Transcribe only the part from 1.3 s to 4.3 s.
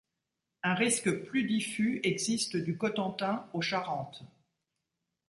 diffus existe du Cotentin aux Charentes.